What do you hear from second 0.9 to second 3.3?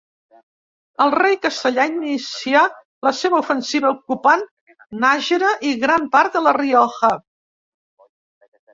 El rei castellà inicià la